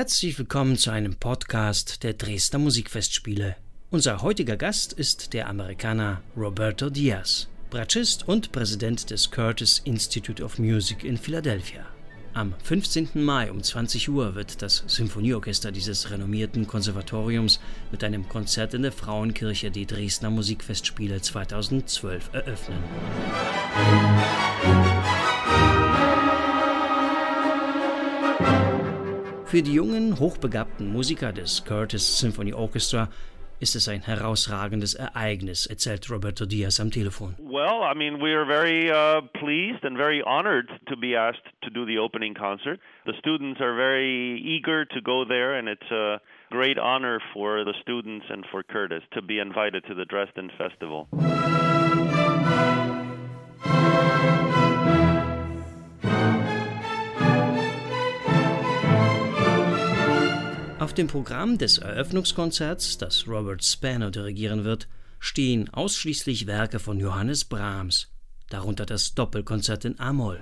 Herzlich 0.00 0.38
willkommen 0.38 0.78
zu 0.78 0.90
einem 0.90 1.16
Podcast 1.16 2.04
der 2.04 2.14
Dresdner 2.14 2.58
Musikfestspiele. 2.58 3.56
Unser 3.90 4.22
heutiger 4.22 4.56
Gast 4.56 4.94
ist 4.94 5.34
der 5.34 5.46
Amerikaner 5.46 6.22
Roberto 6.34 6.88
Diaz, 6.88 7.48
Bratschist 7.68 8.26
und 8.26 8.50
Präsident 8.50 9.10
des 9.10 9.30
Curtis 9.30 9.82
Institute 9.84 10.42
of 10.42 10.58
Music 10.58 11.04
in 11.04 11.18
Philadelphia. 11.18 11.84
Am 12.32 12.54
15. 12.62 13.10
Mai 13.12 13.50
um 13.50 13.62
20 13.62 14.08
Uhr 14.08 14.34
wird 14.34 14.62
das 14.62 14.84
Symphonieorchester 14.86 15.70
dieses 15.70 16.10
renommierten 16.10 16.66
Konservatoriums 16.66 17.60
mit 17.92 18.02
einem 18.02 18.26
Konzert 18.26 18.72
in 18.72 18.80
der 18.80 18.92
Frauenkirche 18.92 19.70
die 19.70 19.84
Dresdner 19.84 20.30
Musikfestspiele 20.30 21.20
2012 21.20 22.30
eröffnen. 22.32 22.78
Für 29.50 29.62
die 29.62 29.74
jungen, 29.74 30.20
hochbegabten 30.20 30.92
Musiker 30.92 31.32
des 31.32 31.64
Curtis 31.64 32.20
Symphony 32.20 32.52
Orchestra 32.52 33.08
ist 33.58 33.74
es 33.74 33.88
ein 33.88 34.00
herausragendes 34.00 34.94
Ereignis, 34.94 35.66
erzählt 35.66 36.08
Roberto 36.08 36.46
Diaz 36.46 36.78
am 36.78 36.92
Telefon. 36.92 37.34
Well, 37.40 37.82
I 37.82 37.98
mean, 37.98 38.22
we 38.22 38.32
are 38.32 38.46
very 38.46 38.92
uh, 38.92 39.22
pleased 39.40 39.84
and 39.84 39.96
very 39.96 40.22
honored 40.22 40.68
to 40.86 40.96
be 40.96 41.16
asked 41.16 41.42
to 41.64 41.70
do 41.70 41.84
the 41.84 41.98
opening 41.98 42.32
concert. 42.32 42.78
The 43.06 43.14
students 43.18 43.60
are 43.60 43.74
very 43.74 44.40
eager 44.40 44.84
to 44.84 45.00
go 45.02 45.24
there, 45.24 45.58
and 45.58 45.66
it's 45.68 45.90
a 45.90 46.20
great 46.52 46.78
honor 46.78 47.18
for 47.34 47.64
the 47.64 47.74
students 47.82 48.26
and 48.30 48.46
for 48.52 48.62
Curtis 48.62 49.02
to 49.14 49.20
be 49.20 49.40
invited 49.40 49.84
to 49.88 49.94
the 49.96 50.04
Dresden 50.04 50.52
Festival. 50.56 51.08
Auf 60.80 60.94
dem 60.94 61.08
Programm 61.08 61.58
des 61.58 61.76
Eröffnungskonzerts, 61.76 62.96
das 62.96 63.28
Robert 63.28 63.62
Spano 63.62 64.08
dirigieren 64.08 64.64
wird, 64.64 64.88
stehen 65.18 65.68
ausschließlich 65.68 66.46
Werke 66.46 66.78
von 66.78 66.98
Johannes 66.98 67.44
Brahms, 67.44 68.08
darunter 68.48 68.86
das 68.86 69.14
Doppelkonzert 69.14 69.84
in 69.84 70.00
A-Moll. 70.00 70.40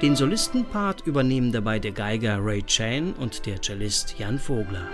Den 0.00 0.16
Solistenpart 0.16 1.06
übernehmen 1.06 1.52
dabei 1.52 1.78
der 1.78 1.92
Geiger 1.92 2.38
Ray 2.40 2.62
Chan 2.62 3.12
und 3.12 3.44
der 3.44 3.60
Cellist 3.60 4.18
Jan 4.18 4.38
Vogler. 4.38 4.88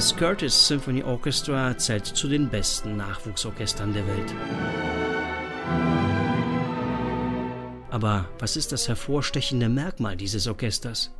Das 0.00 0.16
Curtis 0.16 0.66
Symphony 0.66 1.02
Orchestra 1.02 1.76
zählt 1.76 2.06
zu 2.06 2.26
den 2.26 2.48
besten 2.48 2.96
Nachwuchsorchestern 2.96 3.92
der 3.92 4.06
Welt. 4.06 4.34
Aber 7.90 8.26
was 8.38 8.56
ist 8.56 8.72
das 8.72 8.88
hervorstechende 8.88 9.68
Merkmal 9.68 10.16
dieses 10.16 10.46
Orchesters? 10.46 11.10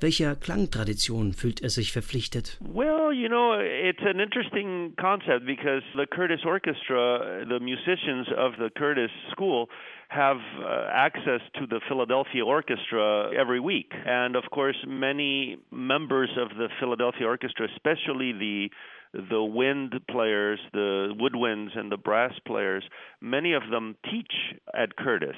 Welcher 0.00 0.34
Klangtradition 0.34 1.32
fühlt 1.32 1.62
er 1.62 1.70
sich 1.70 1.92
verpflichtet? 1.92 2.58
Well, 2.60 3.12
you 3.12 3.28
know, 3.28 3.58
it's 3.60 4.02
an 4.02 4.18
interesting 4.18 4.94
concept 4.96 5.44
because 5.46 5.82
the 5.94 6.06
Curtis 6.06 6.40
Orchestra, 6.44 7.44
the 7.46 7.60
musicians 7.60 8.28
of 8.36 8.56
the 8.58 8.70
Curtis 8.70 9.10
School, 9.32 9.68
have 10.08 10.38
uh, 10.58 10.88
access 10.92 11.40
to 11.54 11.66
the 11.66 11.80
Philadelphia 11.86 12.44
Orchestra 12.44 13.30
every 13.38 13.60
week. 13.60 13.92
And 14.06 14.36
of 14.36 14.44
course, 14.50 14.76
many 14.86 15.58
members 15.70 16.30
of 16.36 16.48
the 16.56 16.68
Philadelphia 16.80 17.26
Orchestra, 17.26 17.68
especially 17.74 18.32
the 18.32 18.70
the 19.12 19.42
wind 19.42 19.92
players, 20.08 20.60
the 20.72 21.12
woodwinds 21.18 21.76
and 21.76 21.90
the 21.90 21.96
brass 21.96 22.32
players, 22.46 22.84
many 23.20 23.54
of 23.54 23.62
them 23.70 23.96
teach 24.04 24.32
at 24.72 24.96
Curtis. 24.96 25.36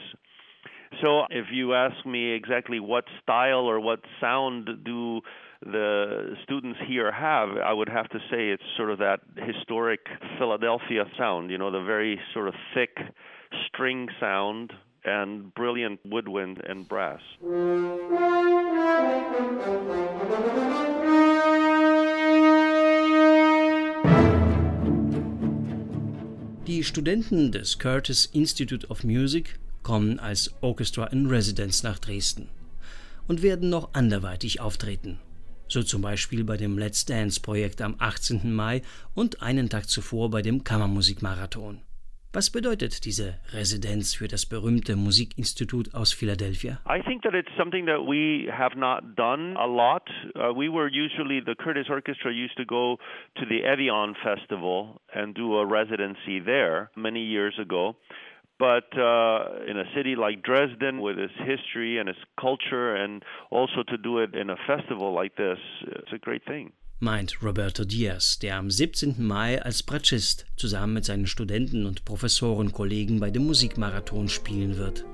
So 1.02 1.24
if 1.30 1.46
you 1.52 1.74
ask 1.74 2.06
me 2.06 2.30
exactly 2.30 2.78
what 2.78 3.04
style 3.22 3.68
or 3.68 3.80
what 3.80 3.98
sound 4.20 4.68
do 4.84 5.20
the 5.60 6.36
students 6.44 6.78
here 6.86 7.10
have, 7.10 7.48
I 7.58 7.72
would 7.72 7.88
have 7.88 8.08
to 8.10 8.18
say 8.30 8.50
it's 8.50 8.62
sort 8.76 8.90
of 8.90 8.98
that 9.00 9.18
historic 9.36 10.06
Philadelphia 10.38 11.04
sound, 11.18 11.50
you 11.50 11.58
know, 11.58 11.72
the 11.72 11.82
very 11.82 12.20
sort 12.32 12.46
of 12.46 12.54
thick 12.72 12.96
string 13.66 14.08
sound 14.20 14.72
and 15.04 15.52
brilliant 15.54 15.98
woodwind 16.04 16.62
and 16.64 16.88
brass. 16.88 17.20
Die 26.64 26.80
Studenten 26.80 27.50
des 27.50 27.74
Curtis 27.76 28.28
Institute 28.32 28.84
of 28.88 29.02
Music 29.02 29.54
kommen 29.82 30.18
als 30.18 30.54
Orchestra 30.60 31.06
in 31.06 31.26
Residence 31.26 31.82
nach 31.82 31.98
Dresden 31.98 32.48
und 33.28 33.42
werden 33.42 33.70
noch 33.70 33.94
anderweitig 33.94 34.60
auftreten. 34.60 35.18
So 35.68 35.82
zum 35.82 36.02
Beispiel 36.02 36.44
bei 36.44 36.56
dem 36.56 36.76
Let's 36.76 37.06
Dance 37.06 37.40
Projekt 37.40 37.80
am 37.80 37.94
18. 37.98 38.52
Mai 38.52 38.82
und 39.14 39.42
einen 39.42 39.70
Tag 39.70 39.88
zuvor 39.88 40.30
bei 40.30 40.42
dem 40.42 40.64
Kammermusikmarathon. 40.64 41.80
Was 42.34 42.50
bedeutet 42.50 43.04
diese 43.04 43.34
Residenz 43.52 44.14
für 44.14 44.26
das 44.26 44.48
berühmte 44.48 44.96
Musikinstitut 44.96 45.94
aus 45.94 46.14
Philadelphia? 46.14 46.80
I 46.88 47.02
think 47.02 47.22
that 47.24 47.34
it's 47.34 47.54
something 47.58 47.84
that 47.84 48.06
we 48.06 48.50
have 48.50 48.74
not 48.74 49.16
done 49.16 49.54
a 49.58 49.66
lot. 49.66 50.08
Uh, 50.34 50.50
we 50.54 50.70
were 50.70 50.88
usually 50.88 51.42
the 51.44 51.54
Curtis 51.54 51.90
Orchestra 51.90 52.30
used 52.30 52.56
to 52.56 52.64
go 52.64 52.96
to 53.36 53.44
the 53.44 53.62
Evian 53.62 54.14
Festival 54.22 55.02
and 55.14 55.34
do 55.34 55.58
a 55.58 55.66
residency 55.66 56.40
there 56.40 56.90
many 56.96 57.20
years 57.20 57.58
ago. 57.58 57.96
But 58.62 58.96
uh, 58.96 59.68
in 59.68 59.76
a 59.76 59.86
city 59.92 60.14
like 60.14 60.44
Dresden, 60.44 61.00
with 61.00 61.18
its 61.18 61.32
history 61.38 61.98
and 61.98 62.08
its 62.08 62.20
culture, 62.40 62.94
and 62.94 63.24
also 63.50 63.82
to 63.88 63.96
do 63.98 64.18
it 64.18 64.36
in 64.36 64.50
a 64.50 64.56
festival 64.68 65.12
like 65.12 65.34
this, 65.34 65.58
it's 65.82 66.12
a 66.12 66.18
great 66.18 66.44
thing. 66.44 66.70
meint 67.00 67.42
Roberto 67.42 67.84
Diaz, 67.84 68.38
der 68.38 68.54
am 68.58 68.70
17. 68.70 69.16
Mai 69.18 69.60
als 69.60 69.82
Bratschist 69.82 70.46
zusammen 70.56 70.94
mit 70.94 71.04
seinen 71.04 71.26
Studenten 71.26 71.86
und 71.86 72.04
Professorenkollegen 72.04 73.18
bei 73.18 73.30
dem 73.30 73.44
Musikmarathon 73.46 74.28
spielen 74.28 74.78
wird. 74.78 75.04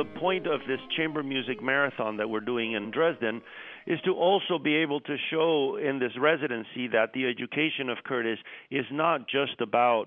The 0.00 0.18
point 0.18 0.46
of 0.46 0.60
this 0.66 0.80
chamber 0.96 1.22
music 1.22 1.62
marathon 1.62 2.16
that 2.16 2.30
we're 2.30 2.40
doing 2.40 2.72
in 2.72 2.90
Dresden 2.90 3.42
is 3.86 4.00
to 4.06 4.14
also 4.14 4.58
be 4.58 4.76
able 4.76 4.98
to 5.00 5.16
show 5.30 5.76
in 5.76 5.98
this 5.98 6.12
residency 6.18 6.88
that 6.88 7.12
the 7.12 7.26
education 7.26 7.90
of 7.90 7.98
Curtis 8.06 8.38
is 8.70 8.86
not 8.90 9.28
just 9.28 9.60
about 9.60 10.06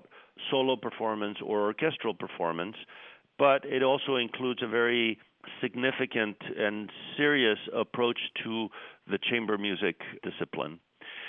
solo 0.50 0.74
performance 0.74 1.38
or 1.40 1.60
orchestral 1.60 2.12
performance, 2.12 2.74
but 3.38 3.64
it 3.64 3.84
also 3.84 4.16
includes 4.16 4.64
a 4.64 4.66
very 4.66 5.16
significant 5.60 6.38
and 6.58 6.90
serious 7.16 7.60
approach 7.72 8.18
to 8.42 8.70
the 9.08 9.18
chamber 9.30 9.56
music 9.56 10.00
discipline. 10.24 10.80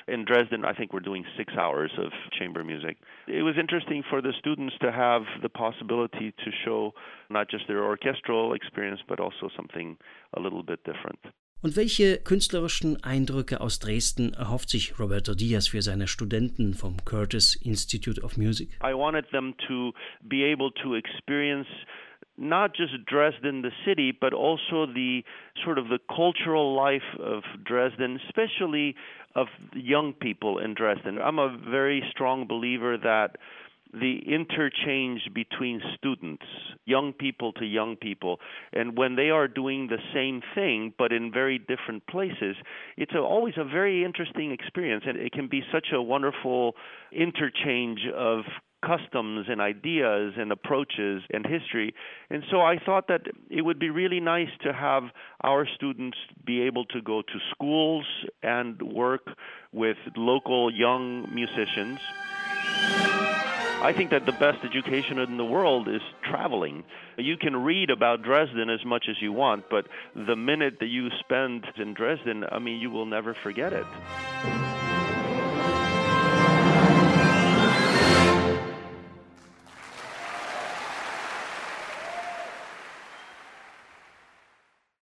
In 0.07 0.23
Dresden, 0.23 0.65
I 0.65 0.73
think 0.73 0.93
we're 0.93 0.99
doing 0.99 1.25
six 1.35 1.53
hours 1.57 1.91
of 1.97 2.11
chamber 2.37 2.63
music. 2.63 2.97
It 3.27 3.41
was 3.41 3.55
interesting 3.59 4.03
for 4.07 4.21
the 4.21 4.33
students 4.37 4.75
to 4.81 4.91
have 4.91 5.23
the 5.41 5.49
possibility 5.49 6.31
to 6.31 6.51
show 6.63 6.93
not 7.31 7.49
just 7.49 7.67
their 7.67 7.83
orchestral 7.83 8.53
experience, 8.53 9.01
but 9.07 9.19
also 9.19 9.49
something 9.55 9.97
a 10.37 10.39
little 10.39 10.61
bit 10.61 10.83
different. 10.83 11.19
Und 11.63 11.75
welche 11.75 12.17
künstlerischen 12.17 13.03
Eindrücke 13.03 13.59
aus 13.59 13.79
Dresden 13.79 14.33
erhofft 14.33 14.69
sich 14.69 14.99
Roberto 14.99 15.33
Diaz 15.33 15.69
für 15.69 15.81
seine 15.81 16.07
Studenten 16.07 16.75
vom 16.75 17.03
Curtis 17.05 17.55
Institute 17.55 18.21
of 18.21 18.37
Music? 18.37 18.69
I 18.83 18.93
wanted 18.93 19.27
them 19.31 19.55
to 19.67 19.91
be 20.21 20.43
able 20.45 20.71
to 20.83 20.93
experience 20.93 21.67
not 22.37 22.75
just 22.75 23.05
Dresden, 23.05 23.61
the 23.61 23.71
city, 23.85 24.11
but 24.11 24.33
also 24.33 24.85
the 24.85 25.23
sort 25.63 25.77
of 25.77 25.87
the 25.87 25.99
cultural 26.13 26.75
life 26.75 27.01
of 27.19 27.43
Dresden, 27.63 28.19
especially 28.27 28.95
of 29.35 29.47
young 29.73 30.13
people 30.13 30.59
in 30.59 30.73
Dresden. 30.73 31.17
I'm 31.19 31.39
a 31.39 31.57
very 31.69 32.03
strong 32.11 32.47
believer 32.47 32.97
that 32.97 33.37
the 33.93 34.19
interchange 34.27 35.21
between 35.33 35.81
students, 35.97 36.43
young 36.85 37.13
people 37.13 37.53
to 37.53 37.65
young 37.65 37.95
people, 37.95 38.39
and 38.73 38.97
when 38.97 39.15
they 39.15 39.29
are 39.29 39.47
doing 39.47 39.87
the 39.87 39.99
same 40.13 40.41
thing 40.53 40.93
but 40.97 41.13
in 41.13 41.31
very 41.31 41.57
different 41.57 42.05
places, 42.07 42.57
it's 42.97 43.13
a, 43.13 43.19
always 43.19 43.53
a 43.57 43.63
very 43.63 44.03
interesting 44.03 44.51
experience, 44.51 45.05
and 45.07 45.17
it 45.17 45.31
can 45.31 45.47
be 45.47 45.63
such 45.71 45.87
a 45.93 46.01
wonderful 46.01 46.75
interchange 47.13 48.01
of 48.13 48.41
customs 48.85 49.47
and 49.49 49.59
ideas 49.61 50.33
and 50.37 50.51
approaches 50.51 51.23
and 51.31 51.45
history. 51.45 51.93
And 52.29 52.43
so 52.51 52.61
I 52.61 52.77
thought 52.77 53.07
that 53.07 53.21
it 53.49 53.63
would 53.63 53.79
be 53.79 53.89
really 53.89 54.19
nice 54.19 54.49
to 54.63 54.73
have 54.73 55.03
our 55.43 55.67
students 55.75 56.17
be 56.45 56.61
able 56.61 56.85
to 56.85 57.01
go 57.01 57.21
to 57.21 57.39
schools 57.51 58.05
and 58.43 58.81
work 58.81 59.27
with 59.71 59.97
local 60.15 60.71
young 60.71 61.27
musicians. 61.33 61.99
I 63.81 63.93
think 63.95 64.09
that 64.11 64.25
the 64.25 64.31
best 64.31 64.63
education 64.63 65.19
in 65.19 65.37
the 65.37 65.45
world 65.45 65.87
is 65.87 66.01
traveling. 66.23 66.83
You 67.17 67.37
can 67.37 67.55
read 67.55 67.89
about 67.89 68.23
Dresden 68.23 68.69
as 68.69 68.83
much 68.85 69.05
as 69.09 69.21
you 69.21 69.31
want, 69.31 69.65
but 69.69 69.87
the 70.15 70.35
minute 70.35 70.79
that 70.79 70.87
you 70.87 71.09
spend 71.19 71.65
in 71.75 71.93
Dresden, 71.93 72.45
I 72.51 72.59
mean, 72.59 72.79
you 72.79 72.89
will 72.89 73.05
never 73.05 73.33
forget 73.33 73.73
it. 73.73 74.84